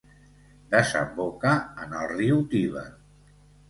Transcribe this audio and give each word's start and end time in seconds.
Desemboca 0.71 1.53
en 1.87 1.97
el 2.01 2.11
riu 2.17 2.45
Tíber. 2.57 2.89